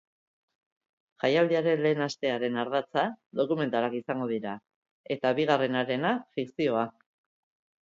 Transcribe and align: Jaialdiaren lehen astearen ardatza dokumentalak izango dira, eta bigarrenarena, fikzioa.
Jaialdiaren 1.23 1.83
lehen 1.87 2.01
astearen 2.05 2.57
ardatza 2.63 3.03
dokumentalak 3.41 3.99
izango 4.01 4.29
dira, 4.33 4.55
eta 5.19 5.37
bigarrenarena, 5.43 6.17
fikzioa. 6.41 6.91